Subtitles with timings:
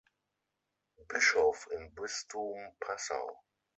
[1.07, 3.37] Bischof im Bistum Passau.